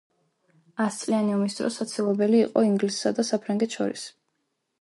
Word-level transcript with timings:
ასწლიანი 0.85 1.35
ომის 1.35 1.59
დროს 1.59 1.77
საცილობელი 1.81 2.39
იყო 2.47 2.65
ინგლისსა 2.71 3.15
და 3.21 3.27
საფრანგეთს 3.31 3.81
შორის. 3.81 4.09